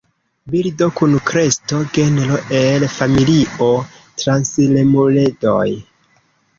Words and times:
Birdo 0.53 0.87
kun 0.99 1.13
kresto, 1.27 1.83
genro 1.99 2.41
el 2.61 2.87
familio 2.97 3.71
transiremuledoj. 3.95 5.65